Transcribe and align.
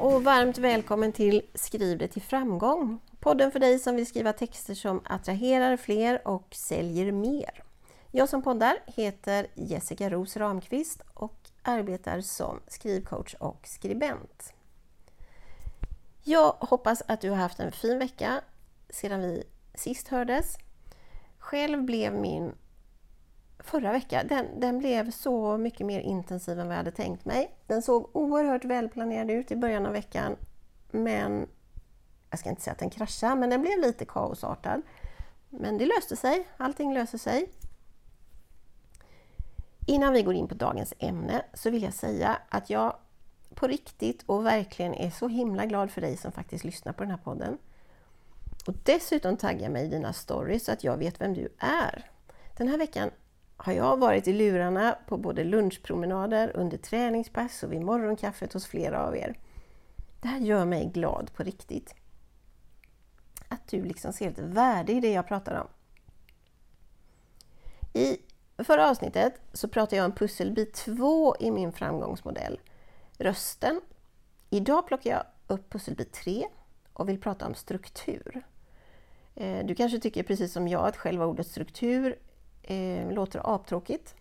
Och 0.00 0.24
varmt 0.24 0.58
välkommen 0.58 1.12
till 1.12 1.42
Skriv 1.54 1.98
det 1.98 2.08
till 2.08 2.22
framgång. 2.22 3.00
Podden 3.18 3.52
för 3.52 3.58
dig 3.58 3.78
som 3.78 3.96
vill 3.96 4.06
skriva 4.06 4.32
texter 4.32 4.74
som 4.74 5.00
attraherar 5.04 5.76
fler 5.76 6.28
och 6.28 6.46
säljer 6.54 7.12
mer. 7.12 7.62
Jag 8.10 8.28
som 8.28 8.42
poddar 8.42 8.76
heter 8.86 9.46
Jessica 9.54 10.10
Ros 10.10 10.36
Ramqvist 10.36 11.02
och 11.14 11.50
arbetar 11.62 12.20
som 12.20 12.60
skrivcoach 12.68 13.34
och 13.34 13.66
skribent. 13.66 14.52
Jag 16.24 16.52
hoppas 16.60 17.02
att 17.06 17.20
du 17.20 17.30
har 17.30 17.36
haft 17.36 17.60
en 17.60 17.72
fin 17.72 17.98
vecka 17.98 18.40
sedan 18.90 19.20
vi 19.20 19.44
sist 19.74 20.08
hördes. 20.08 20.56
Själv 21.38 21.82
blev 21.82 22.14
min 22.14 22.52
förra 23.64 23.92
veckan, 23.92 24.26
den, 24.26 24.60
den 24.60 24.78
blev 24.78 25.10
så 25.10 25.56
mycket 25.56 25.86
mer 25.86 26.00
intensiv 26.00 26.60
än 26.60 26.66
vad 26.66 26.74
jag 26.74 26.78
hade 26.78 26.90
tänkt 26.90 27.24
mig. 27.24 27.54
Den 27.66 27.82
såg 27.82 28.10
oerhört 28.16 28.64
välplanerad 28.64 29.30
ut 29.30 29.50
i 29.50 29.56
början 29.56 29.86
av 29.86 29.92
veckan, 29.92 30.36
men 30.90 31.48
jag 32.30 32.38
ska 32.38 32.50
inte 32.50 32.62
säga 32.62 32.72
att 32.72 32.78
den 32.78 32.90
kraschade, 32.90 33.34
men 33.34 33.50
den 33.50 33.62
blev 33.62 33.78
lite 33.78 34.04
kaosartad. 34.04 34.82
Men 35.50 35.78
det 35.78 35.86
löste 35.86 36.16
sig, 36.16 36.48
allting 36.56 36.94
löser 36.94 37.18
sig. 37.18 37.46
Innan 39.86 40.12
vi 40.12 40.22
går 40.22 40.34
in 40.34 40.48
på 40.48 40.54
dagens 40.54 40.94
ämne 40.98 41.42
så 41.54 41.70
vill 41.70 41.82
jag 41.82 41.94
säga 41.94 42.38
att 42.48 42.70
jag 42.70 42.96
på 43.54 43.66
riktigt 43.66 44.22
och 44.26 44.46
verkligen 44.46 44.94
är 44.94 45.10
så 45.10 45.28
himla 45.28 45.66
glad 45.66 45.90
för 45.90 46.00
dig 46.00 46.16
som 46.16 46.32
faktiskt 46.32 46.64
lyssnar 46.64 46.92
på 46.92 47.02
den 47.02 47.10
här 47.10 47.18
podden. 47.18 47.58
Och 48.66 48.74
dessutom 48.84 49.36
tagga 49.36 49.68
mig 49.68 49.86
i 49.86 49.88
dina 49.88 50.12
stories 50.12 50.64
så 50.64 50.72
att 50.72 50.84
jag 50.84 50.96
vet 50.96 51.20
vem 51.20 51.34
du 51.34 51.48
är. 51.58 52.10
Den 52.56 52.68
här 52.68 52.78
veckan 52.78 53.10
har 53.62 53.72
jag 53.72 53.96
varit 53.96 54.28
i 54.28 54.32
lurarna 54.32 54.98
på 55.06 55.16
både 55.16 55.44
lunchpromenader, 55.44 56.52
under 56.54 56.78
träningspass 56.78 57.62
och 57.62 57.72
vid 57.72 57.82
morgonkaffet 57.82 58.52
hos 58.52 58.66
flera 58.66 59.06
av 59.06 59.16
er. 59.16 59.38
Det 60.20 60.28
här 60.28 60.40
gör 60.40 60.64
mig 60.64 60.90
glad 60.94 61.30
på 61.34 61.42
riktigt. 61.42 61.94
Att 63.48 63.68
du 63.68 63.84
liksom 63.84 64.12
ser 64.12 64.30
ett 64.30 64.38
värde 64.38 64.92
i 64.92 65.00
det 65.00 65.12
jag 65.12 65.28
pratar 65.28 65.60
om. 65.60 65.66
I 67.92 68.18
förra 68.64 68.90
avsnittet 68.90 69.40
så 69.52 69.68
pratade 69.68 69.96
jag 69.96 70.04
om 70.04 70.12
pusselbit 70.12 70.74
2 70.74 71.36
i 71.40 71.50
min 71.50 71.72
framgångsmodell, 71.72 72.60
rösten. 73.18 73.80
Idag 74.50 74.86
plockar 74.86 75.10
jag 75.10 75.24
upp 75.46 75.72
pusselbit 75.72 76.12
3 76.12 76.46
och 76.92 77.08
vill 77.08 77.20
prata 77.20 77.46
om 77.46 77.54
struktur. 77.54 78.42
Eh, 79.34 79.66
du 79.66 79.74
kanske 79.74 79.98
tycker 79.98 80.22
precis 80.22 80.52
som 80.52 80.68
jag 80.68 80.86
att 80.86 80.96
själva 80.96 81.26
ordet 81.26 81.46
struktur 81.46 82.18
eh, 82.62 83.12
låter 83.12 83.54
aptråkigt. 83.54 84.14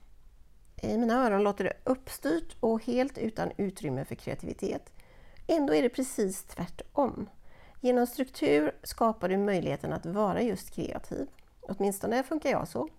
I 0.81 0.97
mina 0.97 1.25
öron 1.25 1.43
låter 1.43 1.63
det 1.63 1.73
uppstyrt 1.83 2.55
och 2.59 2.83
helt 2.83 3.17
utan 3.17 3.51
utrymme 3.57 4.05
för 4.05 4.15
kreativitet. 4.15 4.93
Ändå 5.47 5.73
är 5.73 5.81
det 5.81 5.89
precis 5.89 6.43
tvärtom. 6.43 7.29
Genom 7.81 8.07
struktur 8.07 8.71
skapar 8.83 9.29
du 9.29 9.37
möjligheten 9.37 9.93
att 9.93 10.05
vara 10.05 10.41
just 10.41 10.71
kreativ. 10.71 11.27
Åtminstone 11.61 12.23
funkar 12.23 12.49
jag 12.49 12.67
så. 12.67 12.89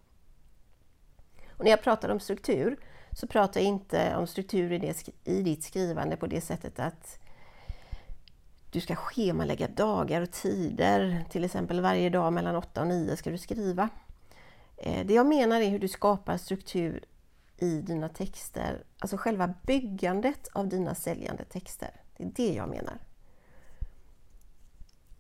Och 1.51 1.65
när 1.65 1.71
jag 1.71 1.83
pratar 1.83 2.09
om 2.09 2.21
struktur 2.21 2.79
så 3.13 3.27
pratar 3.27 3.61
jag 3.61 3.69
inte 3.69 4.17
om 4.17 4.27
struktur 4.27 4.73
i, 4.73 4.79
det, 4.79 5.09
i 5.25 5.43
ditt 5.43 5.65
skrivande 5.65 6.17
på 6.17 6.27
det 6.27 6.41
sättet 6.41 6.81
att 6.81 7.19
du 8.71 8.81
ska 8.81 8.97
schemalägga 8.97 9.69
dagar 9.69 10.23
och 10.23 10.31
tider. 10.31 11.25
Till 11.31 11.45
exempel 11.45 11.81
varje 11.81 12.11
dag 12.11 12.33
mellan 12.33 12.57
8 12.57 12.81
och 12.81 12.87
9 12.87 13.17
ska 13.17 13.31
du 13.31 13.39
skriva. 13.39 13.89
Eh, 14.83 15.07
det 15.07 15.15
jag 15.15 15.27
menar 15.27 15.61
är 15.61 15.69
hur 15.69 15.79
du 15.79 15.89
skapar 15.89 16.37
struktur 16.37 17.05
i 17.59 17.81
dina 17.81 18.09
texter, 18.09 18.85
alltså 18.99 19.17
själva 19.17 19.55
byggandet 19.63 20.49
av 20.53 20.69
dina 20.69 20.95
säljande 20.95 21.45
texter. 21.45 21.91
Det 22.17 22.25
är 22.25 22.31
det 22.37 22.55
jag 22.55 22.69
menar. 22.69 22.99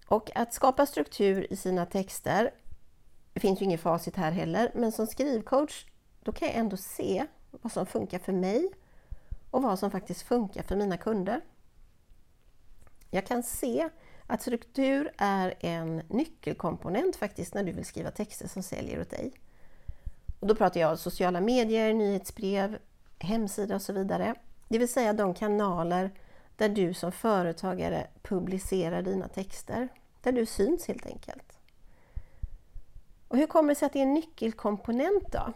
Och 0.06 0.36
att 0.36 0.54
skapa 0.54 0.86
struktur 0.86 1.52
i 1.52 1.56
sina 1.56 1.86
texter, 1.86 2.50
det 3.32 3.40
finns 3.40 3.60
ju 3.60 3.64
inget 3.64 3.80
facit 3.80 4.16
här 4.16 4.32
heller, 4.32 4.72
men 4.74 4.92
som 4.92 5.06
skrivcoach 5.06 5.86
då 6.22 6.32
kan 6.32 6.48
jag 6.48 6.56
ändå 6.56 6.76
se 6.76 7.26
vad 7.50 7.72
som 7.72 7.86
funkar 7.86 8.18
för 8.18 8.32
mig 8.32 8.70
och 9.50 9.62
vad 9.62 9.78
som 9.78 9.90
faktiskt 9.90 10.22
funkar 10.22 10.62
för 10.62 10.76
mina 10.76 10.96
kunder. 10.96 11.40
Jag 13.10 13.26
kan 13.26 13.42
se 13.42 13.88
att 14.26 14.42
struktur 14.42 15.10
är 15.18 15.54
en 15.60 16.02
nyckelkomponent 16.08 17.16
faktiskt 17.16 17.54
när 17.54 17.64
du 17.64 17.72
vill 17.72 17.84
skriva 17.84 18.10
texter 18.10 18.48
som 18.48 18.62
säljer 18.62 19.00
åt 19.00 19.10
dig. 19.10 19.32
Och 20.40 20.46
då 20.46 20.54
pratar 20.54 20.80
jag 20.80 20.98
sociala 20.98 21.40
medier, 21.40 21.94
nyhetsbrev, 21.94 22.78
hemsida 23.18 23.74
och 23.74 23.82
så 23.82 23.92
vidare. 23.92 24.34
Det 24.68 24.78
vill 24.78 24.92
säga 24.92 25.12
de 25.12 25.34
kanaler 25.34 26.10
där 26.56 26.68
du 26.68 26.94
som 26.94 27.12
företagare 27.12 28.06
publicerar 28.22 29.02
dina 29.02 29.28
texter. 29.28 29.88
Där 30.22 30.32
du 30.32 30.46
syns 30.46 30.88
helt 30.88 31.06
enkelt. 31.06 31.58
Och 33.28 33.36
hur 33.36 33.46
kommer 33.46 33.68
det 33.68 33.74
sig 33.74 33.86
att 33.86 33.92
det 33.92 33.98
är 33.98 34.02
en 34.02 34.14
nyckelkomponent 34.14 35.32
då? 35.32 35.52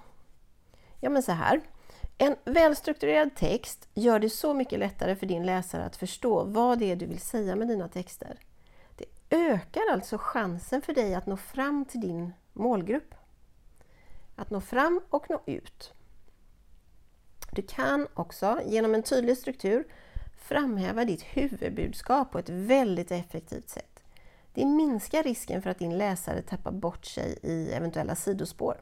Ja 1.00 1.10
men 1.10 1.22
så 1.22 1.32
här. 1.32 1.60
En 2.18 2.36
välstrukturerad 2.44 3.36
text 3.36 3.88
gör 3.94 4.18
det 4.18 4.30
så 4.30 4.54
mycket 4.54 4.78
lättare 4.78 5.16
för 5.16 5.26
din 5.26 5.46
läsare 5.46 5.84
att 5.84 5.96
förstå 5.96 6.44
vad 6.44 6.78
det 6.78 6.90
är 6.90 6.96
du 6.96 7.06
vill 7.06 7.20
säga 7.20 7.56
med 7.56 7.68
dina 7.68 7.88
texter. 7.88 8.38
Det 8.96 9.36
ökar 9.36 9.82
alltså 9.92 10.16
chansen 10.18 10.82
för 10.82 10.94
dig 10.94 11.14
att 11.14 11.26
nå 11.26 11.36
fram 11.36 11.84
till 11.84 12.00
din 12.00 12.32
målgrupp. 12.52 13.14
Att 14.36 14.50
nå 14.50 14.60
fram 14.60 15.00
och 15.10 15.30
nå 15.30 15.42
ut. 15.46 15.92
Du 17.52 17.62
kan 17.62 18.06
också 18.14 18.60
genom 18.66 18.94
en 18.94 19.02
tydlig 19.02 19.38
struktur 19.38 19.84
framhäva 20.38 21.04
ditt 21.04 21.22
huvudbudskap 21.22 22.32
på 22.32 22.38
ett 22.38 22.48
väldigt 22.48 23.10
effektivt 23.10 23.68
sätt. 23.68 24.02
Det 24.54 24.64
minskar 24.64 25.22
risken 25.22 25.62
för 25.62 25.70
att 25.70 25.78
din 25.78 25.98
läsare 25.98 26.42
tappar 26.42 26.72
bort 26.72 27.06
sig 27.06 27.38
i 27.42 27.72
eventuella 27.72 28.14
sidospår. 28.14 28.80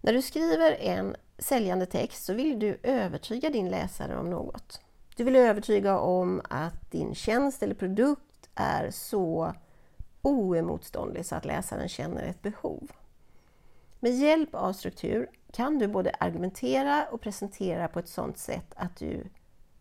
När 0.00 0.12
du 0.12 0.22
skriver 0.22 0.72
en 0.72 1.16
säljande 1.38 1.86
text 1.86 2.24
så 2.24 2.34
vill 2.34 2.58
du 2.58 2.78
övertyga 2.82 3.50
din 3.50 3.68
läsare 3.68 4.16
om 4.16 4.30
något. 4.30 4.80
Du 5.16 5.24
vill 5.24 5.36
övertyga 5.36 5.98
om 5.98 6.42
att 6.50 6.90
din 6.90 7.14
tjänst 7.14 7.62
eller 7.62 7.74
produkt 7.74 8.48
är 8.54 8.90
så 8.90 9.54
oemotståndlig 10.22 11.26
så 11.26 11.34
att 11.34 11.44
läsaren 11.44 11.88
känner 11.88 12.22
ett 12.22 12.42
behov. 12.42 12.90
Med 14.00 14.12
hjälp 14.12 14.54
av 14.54 14.72
struktur 14.72 15.30
kan 15.52 15.78
du 15.78 15.88
både 15.88 16.10
argumentera 16.10 17.06
och 17.10 17.20
presentera 17.20 17.88
på 17.88 17.98
ett 17.98 18.08
sådant 18.08 18.38
sätt 18.38 18.72
att 18.76 18.96
du 18.96 19.24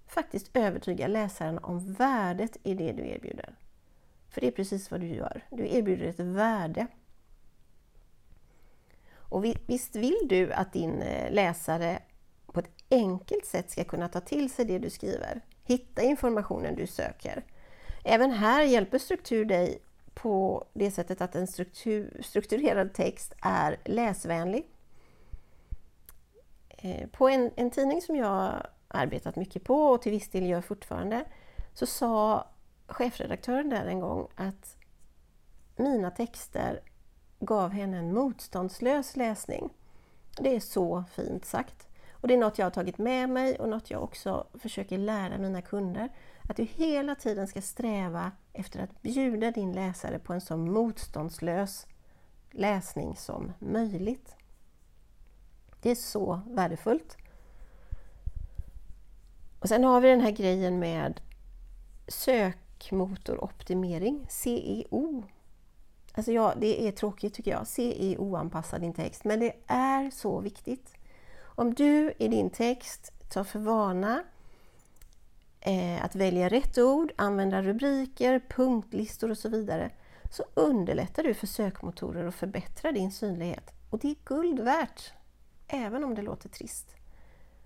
faktiskt 0.07 0.49
övertygar 0.53 1.07
läsaren 1.07 1.57
om 1.57 1.93
värdet 1.93 2.57
i 2.63 2.73
det 2.73 2.91
du 2.91 3.07
erbjuder. 3.07 3.55
För 4.29 4.41
det 4.41 4.47
är 4.47 4.51
precis 4.51 4.91
vad 4.91 5.01
du 5.01 5.07
gör. 5.07 5.41
Du 5.49 5.67
erbjuder 5.67 6.05
ett 6.05 6.19
värde. 6.19 6.87
Och 9.13 9.45
visst 9.65 9.95
vill 9.95 10.19
du 10.29 10.53
att 10.53 10.73
din 10.73 11.01
eh, 11.01 11.31
läsare 11.31 11.99
på 12.45 12.59
ett 12.59 12.69
enkelt 12.89 13.45
sätt 13.45 13.71
ska 13.71 13.83
kunna 13.83 14.07
ta 14.07 14.19
till 14.19 14.49
sig 14.49 14.65
det 14.65 14.79
du 14.79 14.89
skriver, 14.89 15.41
hitta 15.63 16.01
informationen 16.01 16.75
du 16.75 16.87
söker. 16.87 17.43
Även 18.03 18.31
här 18.31 18.63
hjälper 18.63 18.97
struktur 18.97 19.45
dig 19.45 19.79
på 20.15 20.65
det 20.73 20.91
sättet 20.91 21.21
att 21.21 21.35
en 21.35 21.47
struktur, 21.47 22.21
strukturerad 22.23 22.93
text 22.93 23.33
är 23.41 23.77
läsvänlig. 23.85 24.67
Eh, 26.69 27.07
på 27.07 27.29
en, 27.29 27.51
en 27.55 27.71
tidning 27.71 28.01
som 28.01 28.15
jag 28.15 28.67
arbetat 28.87 29.35
mycket 29.35 29.63
på 29.63 29.75
och 29.75 30.01
till 30.01 30.11
viss 30.11 30.29
del 30.29 30.45
gör 30.45 30.61
fortfarande 30.61 31.25
så 31.73 31.85
sa 31.85 32.47
chefredaktören 32.87 33.69
där 33.69 33.85
en 33.85 33.99
gång 33.99 34.27
att 34.35 34.77
mina 35.75 36.11
texter 36.11 36.81
gav 37.39 37.69
henne 37.71 37.97
en 37.97 38.13
motståndslös 38.13 39.15
läsning. 39.15 39.69
Det 40.37 40.55
är 40.55 40.59
så 40.59 41.03
fint 41.15 41.45
sagt. 41.45 41.87
Och 42.21 42.27
Det 42.27 42.33
är 42.33 42.37
något 42.37 42.57
jag 42.57 42.65
har 42.65 42.71
tagit 42.71 42.97
med 42.97 43.29
mig 43.29 43.59
och 43.59 43.69
något 43.69 43.91
jag 43.91 44.03
också 44.03 44.47
försöker 44.53 44.97
lära 44.97 45.37
mina 45.37 45.61
kunder. 45.61 46.09
Att 46.49 46.57
du 46.57 46.63
hela 46.63 47.15
tiden 47.15 47.47
ska 47.47 47.61
sträva 47.61 48.31
efter 48.53 48.79
att 48.79 49.01
bjuda 49.01 49.51
din 49.51 49.73
läsare 49.73 50.19
på 50.19 50.33
en 50.33 50.41
så 50.41 50.57
motståndslös 50.57 51.87
läsning 52.51 53.15
som 53.15 53.53
möjligt. 53.59 54.35
Det 55.81 55.91
är 55.91 55.95
så 55.95 56.39
värdefullt. 56.49 57.17
Och 59.59 59.69
Sen 59.69 59.83
har 59.83 60.01
vi 60.01 60.09
den 60.09 60.21
här 60.21 60.31
grejen 60.31 60.79
med 60.79 61.21
sökmotoroptimering, 62.07 64.25
CEO. 64.29 65.23
Alltså 66.13 66.31
ja, 66.31 66.53
det 66.57 66.87
är 66.87 66.91
tråkigt 66.91 67.33
tycker 67.33 67.51
jag. 67.51 67.67
CEO-anpassa 67.67 68.79
din 68.79 68.93
text, 68.93 69.23
men 69.23 69.39
det 69.39 69.53
är 69.67 70.09
så 70.09 70.39
viktigt. 70.39 70.94
Om 71.55 71.73
du 71.73 72.13
i 72.17 72.27
din 72.27 72.49
text 72.49 73.13
tar 73.29 73.43
för 73.43 73.59
vana 73.59 74.23
eh, 75.59 76.05
att 76.05 76.15
välja 76.15 76.49
rätt 76.49 76.77
ord, 76.77 77.11
använda 77.15 77.61
rubriker, 77.61 78.41
punktlistor 78.49 79.31
och 79.31 79.37
så 79.37 79.49
vidare, 79.49 79.91
så 80.31 80.43
underlättar 80.53 81.23
du 81.23 81.33
för 81.33 81.47
sökmotorer 81.47 82.25
och 82.25 82.35
förbättrar 82.35 82.91
din 82.91 83.11
synlighet. 83.11 83.71
Och 83.89 83.99
det 83.99 84.09
är 84.09 84.15
guld 84.25 84.59
värt, 84.59 85.13
även 85.67 86.03
om 86.03 86.15
det 86.15 86.21
låter 86.21 86.49
trist. 86.49 86.95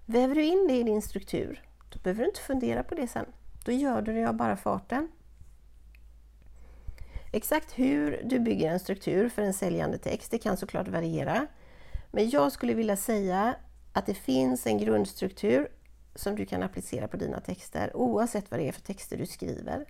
Väver 0.06 0.36
du 0.36 0.44
in 0.44 0.68
det 0.68 0.78
i 0.78 0.84
din 0.84 1.02
struktur 1.02 1.64
Då 1.90 2.00
behöver 2.00 2.24
du 2.24 2.30
inte 2.30 2.42
fundera 2.42 2.84
på 2.84 2.96
det 2.96 3.08
sen. 3.08 3.26
Då 3.66 3.72
gör 3.72 4.02
du 4.02 4.14
det 4.14 4.26
av 4.30 4.34
bara 4.34 4.58
farten. 4.58 5.12
Exakt 7.32 7.80
hur 7.80 8.22
du 8.26 8.40
bygger 8.40 8.72
en 8.72 8.80
struktur 8.80 9.30
för 9.30 9.42
en 9.42 9.54
säljande 9.54 9.98
text, 9.98 10.32
det 10.32 10.38
kan 10.38 10.58
såklart 10.58 10.88
variera. 10.88 11.48
Men 12.12 12.30
jag 12.30 12.52
skulle 12.52 12.74
vilja 12.74 12.96
säga 12.96 13.56
att 13.94 14.06
det 14.06 14.14
finns 14.14 14.68
en 14.68 14.78
grundstruktur 14.78 15.68
som 16.16 16.36
du 16.36 16.46
kan 16.46 16.64
applicera 16.64 17.08
på 17.08 17.18
dina 17.18 17.40
texter 17.40 17.98
oavsett 17.98 18.52
vad 18.52 18.60
det 18.60 18.68
är 18.68 18.72
för 18.72 18.82
texter 18.82 19.18
du 19.18 19.26
skriver. 19.26 19.86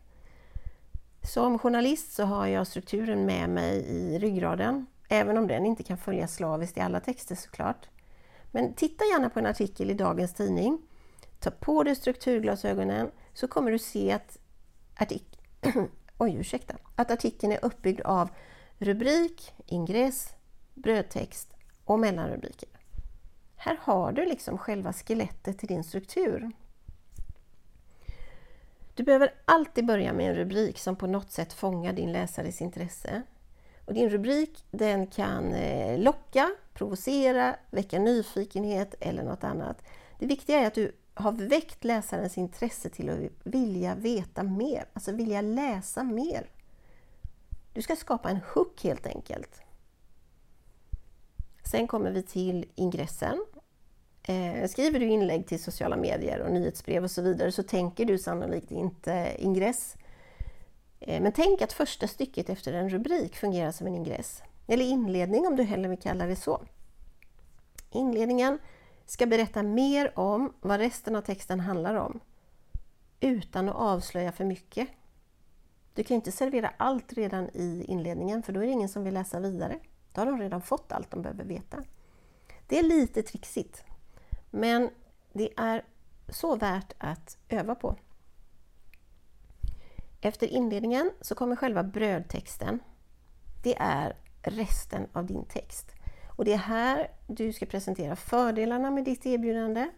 Som 1.22 1.60
journalist 1.60 2.14
så 2.14 2.24
har 2.24 2.48
jag 2.48 2.68
strukturen 2.68 3.26
med 3.26 3.50
mig 3.50 3.78
i 3.78 4.20
ryggraden, 4.20 4.86
även 5.10 5.38
om 5.38 5.48
den 5.48 5.66
inte 5.66 5.84
kan 5.84 5.98
följas 5.98 6.36
slaviskt 6.36 6.78
i 6.78 6.82
alla 6.82 7.00
texter 7.00 7.36
såklart. 7.36 7.90
Men 8.52 8.74
titta 8.74 9.06
gärna 9.06 9.30
på 9.30 9.40
en 9.40 9.46
artikel 9.46 9.90
i 9.90 9.94
dagens 9.94 10.34
tidning. 10.34 10.82
Ta 11.40 11.52
på 11.52 11.84
dig 11.84 11.96
strukturglasögonen 11.96 13.12
så 13.34 13.48
kommer 13.48 13.72
du 13.72 13.80
se 13.80 14.12
att, 14.12 14.38
artik 14.96 15.40
Oj, 16.18 16.36
ursäkta. 16.36 16.76
att 16.96 17.12
artikeln 17.12 17.54
är 17.54 17.66
uppbyggd 17.66 18.02
av 18.02 18.30
rubrik, 18.78 19.54
ingress, 19.66 20.30
brödtext 20.74 21.54
och 21.86 22.00
mellanrubriker. 22.00 22.79
Här 23.62 23.80
har 23.82 24.12
du 24.12 24.26
liksom 24.26 24.58
själva 24.58 24.94
skelettet 24.94 25.60
till 25.60 25.68
din 25.68 25.84
struktur. 25.84 26.52
Du 28.94 29.04
behöver 29.04 29.34
alltid 29.46 29.86
börja 29.86 30.14
med 30.14 30.30
en 30.30 30.36
rubrik 30.36 30.80
som 30.80 30.96
på 30.96 31.08
något 31.08 31.32
sätt 31.32 31.54
fångar 31.54 31.94
din 31.94 32.12
läsares 32.12 32.62
intresse. 32.62 33.22
Och 33.86 33.94
din 33.94 34.10
rubrik 34.10 34.64
den 34.72 35.08
kan 35.08 35.54
eh, 35.54 36.00
locka, 36.00 36.50
provocera, 36.74 37.56
väcka 37.72 38.00
nyfikenhet 38.00 38.96
eller 39.00 39.24
något 39.24 39.44
annat. 39.44 39.84
Det 40.20 40.26
viktiga 40.26 40.60
är 40.60 40.68
att 40.68 40.74
du 40.74 40.92
har 41.14 41.32
väckt 41.32 41.84
läsarens 41.84 42.38
intresse 42.38 42.90
till 42.90 43.10
att 43.10 43.20
vilja 43.44 43.96
veta 43.96 44.44
mer, 44.44 44.86
alltså 44.94 45.12
vilja 45.12 45.42
läsa 45.42 46.04
mer. 46.04 46.50
Du 47.74 47.82
ska 47.82 47.96
skapa 47.96 48.30
en 48.30 48.40
hook 48.54 48.84
helt 48.84 49.08
enkelt. 49.08 49.62
Sen 51.72 51.88
kommer 51.88 52.12
vi 52.12 52.24
till 52.24 52.66
ingressen. 52.76 53.46
Eh, 54.30 54.68
skriver 54.68 55.00
du 55.00 55.06
inlägg 55.06 55.48
till 55.48 55.64
sociala 55.64 55.98
medier 55.98 56.40
och 56.40 56.52
nyhetsbrev 56.52 57.04
och 57.04 57.12
så 57.12 57.22
vidare 57.22 57.52
så 57.52 57.64
tänker 57.64 58.06
du 58.06 58.18
sannolikt 58.18 58.72
inte 58.72 59.36
ingress. 59.38 59.96
Eh, 61.00 61.22
men 61.22 61.32
tänk 61.32 61.62
att 61.62 61.74
första 61.74 62.08
stycket 62.08 62.50
efter 62.50 62.74
en 62.74 62.90
rubrik 62.90 63.36
fungerar 63.36 63.72
som 63.72 63.88
en 63.88 63.96
ingress. 63.96 64.44
Eller 64.68 64.86
inledning 64.86 65.48
om 65.48 65.56
du 65.56 65.64
hellre 65.64 65.90
vill 65.90 66.00
kalla 66.00 66.26
det 66.26 66.36
så. 66.36 66.62
Inledningen 67.92 68.60
ska 69.06 69.26
berätta 69.26 69.64
mer 69.64 70.20
om 70.20 70.54
vad 70.62 70.80
resten 70.80 71.16
av 71.16 71.22
texten 71.22 71.60
handlar 71.60 71.96
om 71.96 72.20
utan 73.20 73.70
att 73.70 73.76
avslöja 73.76 74.32
för 74.32 74.46
mycket. 74.46 74.88
Du 75.94 76.04
kan 76.04 76.16
inte 76.16 76.32
servera 76.32 76.72
allt 76.78 77.14
redan 77.14 77.50
i 77.54 77.86
inledningen 77.88 78.44
för 78.44 78.54
då 78.54 78.60
är 78.60 78.66
det 78.66 78.72
ingen 78.72 78.90
som 78.90 79.04
vill 79.04 79.14
läsa 79.14 79.40
vidare. 79.40 79.80
Då 80.14 80.22
har 80.22 80.26
de 80.26 80.40
redan 80.40 80.62
fått 80.62 80.92
allt 80.92 81.12
de 81.12 81.22
behöver 81.22 81.44
veta. 81.44 81.84
Det 82.68 82.80
är 82.80 82.84
lite 82.84 83.24
trixigt, 83.24 83.84
men 84.50 84.90
det 85.34 85.50
är 85.58 85.84
så 86.30 86.56
värt 86.56 86.94
att 86.98 87.38
öva 87.50 87.76
på. 87.76 87.96
Efter 90.22 90.48
inledningen 90.48 91.12
så 91.22 91.36
kommer 91.36 91.56
själva 91.56 91.84
brödtexten. 91.84 92.80
Det 93.64 93.78
är 93.80 94.16
resten 94.42 95.08
av 95.14 95.26
din 95.26 95.46
text. 95.46 95.92
Och 96.38 96.46
det 96.46 96.54
är 96.54 96.58
här 96.58 97.12
du 97.28 97.54
ska 97.54 97.66
presentera 97.66 98.16
fördelarna 98.16 98.92
med 98.92 99.04
ditt 99.04 99.26
erbjudande. 99.26 99.90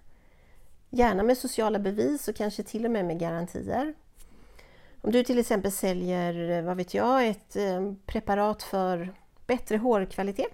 Gärna 0.89 1.23
med 1.23 1.37
sociala 1.37 1.79
bevis 1.79 2.27
och 2.27 2.35
kanske 2.35 2.63
till 2.63 2.85
och 2.85 2.91
med 2.91 3.05
med 3.05 3.19
garantier. 3.19 3.93
Om 5.01 5.11
du 5.11 5.23
till 5.23 5.39
exempel 5.39 5.71
säljer, 5.71 6.61
vad 6.61 6.77
vet 6.77 6.93
jag, 6.93 7.27
ett 7.27 7.55
eh, 7.55 7.93
preparat 8.05 8.63
för 8.63 9.13
bättre 9.47 9.77
hårkvalitet. 9.77 10.53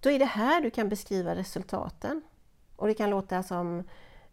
Då 0.00 0.10
är 0.10 0.18
det 0.18 0.24
här 0.24 0.60
du 0.60 0.70
kan 0.70 0.88
beskriva 0.88 1.34
resultaten. 1.34 2.22
Och 2.78 2.86
det 2.86 2.94
kan 2.94 3.10
låta 3.10 3.42
som 3.42 3.84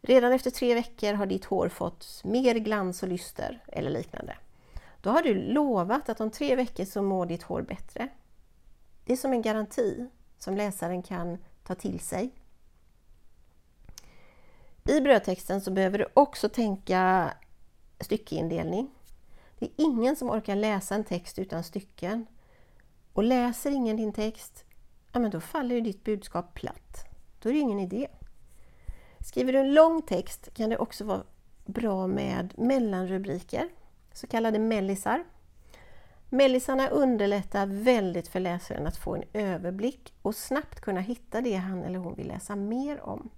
Redan 0.08 0.34
efter 0.34 0.52
tre 0.52 0.74
veckor 0.74 1.14
har 1.14 1.26
ditt 1.26 1.46
hår 1.46 1.70
fått 1.70 2.22
mer 2.24 2.56
glans 2.56 3.04
och 3.04 3.10
lyster 3.10 3.64
eller 3.68 3.90
liknande. 3.90 4.38
Då 5.02 5.10
har 5.10 5.22
du 5.22 5.34
lovat 5.34 6.10
att 6.10 6.22
om 6.22 6.32
tre 6.32 6.56
veckor 6.56 6.86
så 6.86 7.02
mår 7.02 7.26
ditt 7.26 7.44
hår 7.44 7.62
bättre. 7.62 8.10
Det 9.06 9.14
är 9.14 9.18
som 9.18 9.34
en 9.34 9.42
garanti 9.42 10.08
som 10.38 10.58
läsaren 10.58 11.04
kan 11.04 11.38
ta 11.64 11.76
till 11.76 12.00
sig. 12.00 12.32
I 14.84 15.02
brödtexten 15.02 15.62
så 15.62 15.72
behöver 15.72 15.98
du 15.98 16.08
också 16.14 16.50
tänka 16.50 17.34
styckeindelning. 18.00 18.90
Det 19.60 19.66
är 19.66 19.72
ingen 19.78 20.16
som 20.16 20.30
orkar 20.30 20.56
läsa 20.56 20.96
en 20.96 21.04
text 21.04 21.40
utan 21.40 21.64
stycken. 21.64 22.26
Och 23.14 23.24
läser 23.24 23.72
ingen 23.72 23.98
din 23.98 24.14
text, 24.14 24.66
ja 25.12 25.20
men 25.20 25.32
då 25.32 25.40
faller 25.40 25.76
ju 25.76 25.82
ditt 25.82 26.04
budskap 26.04 26.54
platt. 26.54 27.06
Då 27.40 27.50
är 27.50 27.54
det 27.54 27.60
ingen 27.60 27.80
idé. 27.80 28.08
Skriver 29.25 29.54
du 29.54 29.60
en 29.60 29.74
lång 29.74 30.01
text 30.01 30.54
kan 30.54 30.69
det 30.69 30.77
också 30.77 31.04
vara 31.04 31.24
bra 31.66 32.07
med 32.07 32.54
mellanrubriker, 32.57 33.69
så 34.13 34.27
kallade 34.27 34.60
mellisar. 34.60 35.24
Mellisarna 36.30 36.88
underlättar 36.88 37.68
väldigt 37.68 38.27
för 38.27 38.39
läsaren 38.39 38.88
att 38.88 38.98
få 38.98 39.16
en 39.16 39.24
överblick 39.33 40.13
och 40.22 40.36
snabbt 40.36 40.81
kunna 40.81 41.00
hitta 41.00 41.42
det 41.42 41.56
han 41.56 41.83
eller 41.83 42.00
hon 42.00 42.16
vill 42.16 42.27
läsa 42.27 42.56
mer 42.56 43.01
om. 43.01 43.30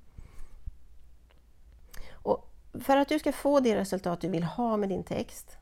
Och 2.11 2.49
för 2.81 2.97
att 2.97 3.09
du 3.09 3.19
ska 3.19 3.31
få 3.31 3.59
det 3.59 3.75
resultat 3.75 4.21
du 4.21 4.29
vill 4.29 4.43
ha 4.43 4.77
med 4.77 4.89
din 4.89 5.03
text 5.03 5.57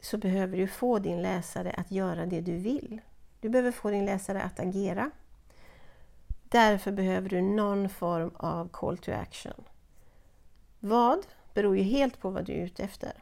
så 0.00 0.18
behöver 0.18 0.56
du 0.56 0.66
få 0.66 0.98
din 0.98 1.22
läsare 1.22 1.70
att 1.70 1.90
göra 1.90 2.26
det 2.26 2.40
du 2.40 2.56
vill. 2.56 3.00
Du 3.40 3.48
behöver 3.48 3.72
få 3.72 3.90
din 3.90 4.06
läsare 4.06 4.42
att 4.42 4.60
agera. 4.60 5.10
Därför 6.50 6.92
behöver 6.92 7.28
du 7.28 7.40
någon 7.40 7.88
form 7.88 8.30
av 8.36 8.68
call 8.68 8.98
to 8.98 9.12
action. 9.12 9.64
Vad 10.80 11.26
beror 11.54 11.76
ju 11.76 11.82
helt 11.82 12.20
på 12.20 12.30
vad 12.30 12.44
du 12.44 12.52
är 12.52 12.64
ute 12.64 12.84
efter. 12.84 13.12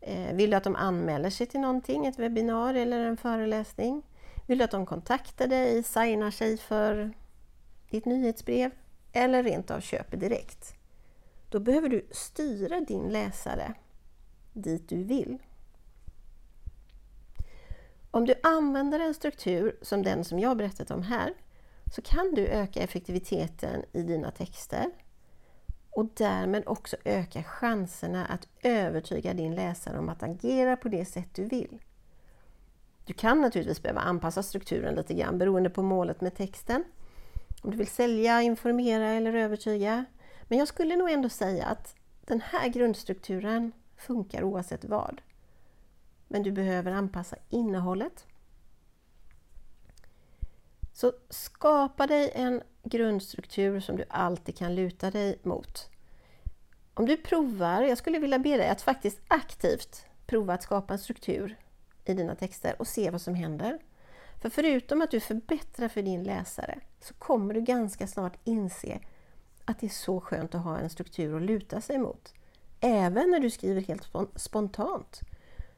Eh, 0.00 0.34
vill 0.36 0.50
du 0.50 0.56
att 0.56 0.64
de 0.64 0.76
anmäler 0.76 1.30
sig 1.30 1.46
till 1.46 1.60
någonting, 1.60 2.06
ett 2.06 2.18
webbinar 2.18 2.74
eller 2.74 3.00
en 3.00 3.16
föreläsning? 3.16 4.02
Vill 4.46 4.58
du 4.58 4.64
att 4.64 4.70
de 4.70 4.86
kontaktar 4.86 5.46
dig, 5.46 5.82
signar 5.82 6.30
sig 6.30 6.56
för 6.58 7.12
ditt 7.90 8.04
nyhetsbrev 8.04 8.70
eller 9.12 9.42
rent 9.42 9.70
av 9.70 9.80
köper 9.80 10.16
direkt? 10.16 10.74
Då 11.50 11.60
behöver 11.60 11.88
du 11.88 12.06
styra 12.10 12.80
din 12.80 13.08
läsare 13.08 13.74
dit 14.52 14.88
du 14.88 15.04
vill. 15.04 15.38
Om 18.10 18.26
du 18.26 18.34
använder 18.42 19.00
en 19.00 19.14
struktur 19.14 19.78
som 19.82 20.02
den 20.02 20.24
som 20.24 20.38
jag 20.38 20.56
berättat 20.56 20.90
om 20.90 21.02
här 21.02 21.34
så 21.90 22.02
kan 22.02 22.34
du 22.34 22.46
öka 22.46 22.80
effektiviteten 22.80 23.84
i 23.92 24.02
dina 24.02 24.30
texter 24.30 24.90
och 25.90 26.06
därmed 26.14 26.62
också 26.66 26.96
öka 27.04 27.42
chanserna 27.42 28.26
att 28.26 28.48
övertyga 28.62 29.34
din 29.34 29.54
läsare 29.54 29.98
om 29.98 30.08
att 30.08 30.22
agera 30.22 30.76
på 30.76 30.88
det 30.88 31.04
sätt 31.04 31.28
du 31.34 31.44
vill. 31.44 31.80
Du 33.04 33.12
kan 33.12 33.40
naturligtvis 33.40 33.82
behöva 33.82 34.00
anpassa 34.00 34.42
strukturen 34.42 34.94
lite 34.94 35.14
grann 35.14 35.38
beroende 35.38 35.70
på 35.70 35.82
målet 35.82 36.20
med 36.20 36.34
texten. 36.34 36.84
Om 37.62 37.70
du 37.70 37.76
vill 37.76 37.86
sälja, 37.86 38.42
informera 38.42 39.10
eller 39.10 39.34
övertyga. 39.34 40.04
Men 40.42 40.58
jag 40.58 40.68
skulle 40.68 40.96
nog 40.96 41.10
ändå 41.10 41.28
säga 41.28 41.66
att 41.66 41.94
den 42.24 42.40
här 42.40 42.68
grundstrukturen 42.68 43.72
funkar 43.96 44.42
oavsett 44.42 44.84
vad. 44.84 45.20
Men 46.28 46.42
du 46.42 46.52
behöver 46.52 46.92
anpassa 46.92 47.36
innehållet 47.48 48.26
så 51.00 51.12
skapa 51.30 52.06
dig 52.06 52.30
en 52.34 52.62
grundstruktur 52.82 53.80
som 53.80 53.96
du 53.96 54.04
alltid 54.08 54.56
kan 54.56 54.74
luta 54.74 55.10
dig 55.10 55.38
mot. 55.42 55.90
Om 56.94 57.06
du 57.06 57.16
provar, 57.16 57.82
jag 57.82 57.98
skulle 57.98 58.18
vilja 58.18 58.38
be 58.38 58.56
dig 58.56 58.68
att 58.68 58.82
faktiskt 58.82 59.20
aktivt 59.28 60.04
prova 60.26 60.54
att 60.54 60.62
skapa 60.62 60.92
en 60.92 60.98
struktur 60.98 61.56
i 62.04 62.14
dina 62.14 62.34
texter 62.34 62.74
och 62.78 62.86
se 62.86 63.10
vad 63.10 63.20
som 63.20 63.34
händer. 63.34 63.78
För 64.40 64.50
förutom 64.50 65.02
att 65.02 65.10
du 65.10 65.20
förbättrar 65.20 65.88
för 65.88 66.02
din 66.02 66.24
läsare 66.24 66.80
så 67.00 67.14
kommer 67.14 67.54
du 67.54 67.60
ganska 67.60 68.06
snart 68.06 68.38
inse 68.44 69.00
att 69.64 69.80
det 69.80 69.86
är 69.86 69.90
så 69.90 70.20
skönt 70.20 70.54
att 70.54 70.64
ha 70.64 70.78
en 70.78 70.90
struktur 70.90 71.36
att 71.36 71.42
luta 71.42 71.80
sig 71.80 71.98
mot. 71.98 72.34
Även 72.80 73.30
när 73.30 73.40
du 73.40 73.50
skriver 73.50 73.80
helt 73.80 74.08
spontant. 74.36 75.20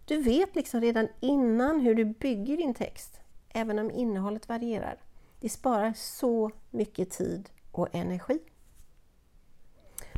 Du 0.05 0.23
vet 0.23 0.55
liksom 0.55 0.81
redan 0.81 1.09
innan 1.21 1.81
hur 1.81 1.95
du 1.95 2.05
bygger 2.05 2.57
din 2.57 2.75
text, 2.75 3.21
även 3.49 3.79
om 3.79 3.91
innehållet 3.91 4.49
varierar. 4.49 4.99
Det 5.43 5.49
sparar 5.49 5.93
så 5.97 6.51
mycket 6.71 7.11
tid 7.11 7.51
och 7.73 7.95
energi. 7.95 8.39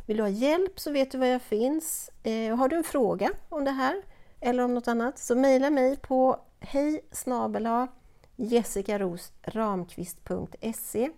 Vill 0.05 0.17
du 0.17 0.23
ha 0.23 0.29
hjälp 0.29 0.79
så 0.79 0.91
vet 0.91 1.11
du 1.11 1.17
var 1.17 1.25
jag 1.25 1.41
finns. 1.41 2.11
Eh, 2.23 2.55
har 2.55 2.69
du 2.69 2.75
en 2.75 2.83
fråga 2.83 3.31
om 3.49 3.65
det 3.65 3.71
här 3.71 4.01
eller 4.39 4.63
om 4.63 4.73
något 4.73 4.87
annat 4.87 5.19
så 5.19 5.35
mejla 5.35 5.69
mig 5.69 5.97
på 5.97 6.39
hej 6.59 7.01
jessikarosramqvist.se 8.35 11.09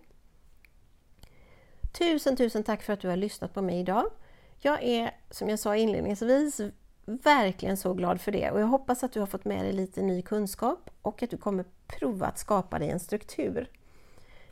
Tusen, 1.98 2.36
tusen 2.36 2.64
tack 2.64 2.82
för 2.82 2.92
att 2.92 3.00
du 3.00 3.08
har 3.08 3.16
lyssnat 3.16 3.54
på 3.54 3.62
mig 3.62 3.80
idag. 3.80 4.10
Jag 4.58 4.82
är, 4.82 5.10
som 5.30 5.48
jag 5.48 5.58
sa 5.58 5.76
inledningsvis, 5.76 6.60
verkligen 7.04 7.76
så 7.76 7.94
glad 7.94 8.20
för 8.20 8.32
det 8.32 8.50
och 8.50 8.60
jag 8.60 8.66
hoppas 8.66 9.04
att 9.04 9.12
du 9.12 9.20
har 9.20 9.26
fått 9.26 9.44
med 9.44 9.64
dig 9.64 9.72
lite 9.72 10.02
ny 10.02 10.22
kunskap 10.22 10.90
och 11.02 11.22
att 11.22 11.30
du 11.30 11.36
kommer 11.36 11.64
prova 11.86 12.26
att 12.26 12.38
skapa 12.38 12.78
dig 12.78 12.90
en 12.90 13.00
struktur. 13.00 13.70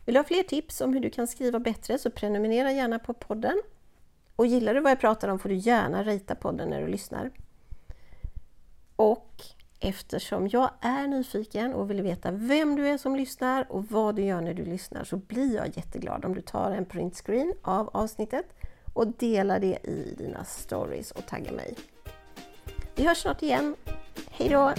Vill 0.07 0.15
du 0.15 0.19
ha 0.19 0.25
fler 0.25 0.43
tips 0.43 0.81
om 0.81 0.93
hur 0.93 1.01
du 1.01 1.11
kan 1.11 1.27
skriva 1.27 1.59
bättre 1.59 1.99
så 1.99 2.11
prenumerera 2.11 2.73
gärna 2.73 2.99
på 2.99 3.15
podden. 3.15 3.63
Och 4.37 4.47
gillar 4.47 4.75
du 4.75 4.81
vad 4.81 4.91
jag 4.91 5.01
pratar 5.01 5.29
om 5.29 5.39
får 5.39 5.49
du 5.49 5.55
gärna 5.55 6.03
rita 6.03 6.35
podden 6.35 6.69
när 6.69 6.81
du 6.81 6.87
lyssnar. 6.87 7.31
Och 8.97 9.43
eftersom 9.81 10.49
jag 10.49 10.71
är 10.81 11.07
nyfiken 11.07 11.75
och 11.75 11.91
vill 11.91 12.03
veta 12.03 12.31
vem 12.31 12.77
du 12.77 12.89
är 12.89 12.99
som 12.99 13.17
lyssnar 13.17 13.73
och 13.73 13.87
vad 13.87 14.17
du 14.17 14.23
gör 14.23 14.41
när 14.41 14.55
du 14.55 14.65
lyssnar 14.65 15.05
så 15.05 15.17
blir 15.17 15.57
jag 15.57 15.77
jätteglad 15.77 16.25
om 16.25 16.35
du 16.35 16.41
tar 16.41 16.71
en 16.71 16.85
printscreen 16.85 17.55
av 17.63 17.91
avsnittet 17.93 18.47
och 18.95 19.07
delar 19.07 19.61
det 19.61 19.79
i 19.83 20.15
dina 20.19 20.45
stories 20.45 21.11
och 21.11 21.27
taggar 21.27 21.53
mig. 21.53 21.75
Vi 22.95 23.07
hörs 23.07 23.19
snart 23.19 23.43
igen. 23.43 23.75
Hejdå! 24.31 24.73